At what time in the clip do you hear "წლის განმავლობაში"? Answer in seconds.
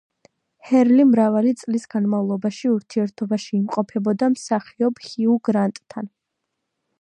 1.59-2.71